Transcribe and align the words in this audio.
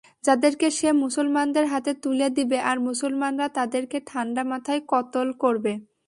যাদেরকে 0.23 0.67
সে 0.69 0.89
মুসলমানদের 1.03 1.65
হাতে 1.67 1.91
তুলে 2.03 2.27
দিবে 2.37 2.57
আর 2.69 2.77
মুসলমানরা 2.87 3.47
তাদেরকে 3.57 3.97
ঠাণ্ডা 4.07 4.43
মাথায় 4.51 4.81
কতল 4.93 5.27
করবে। 5.43 5.73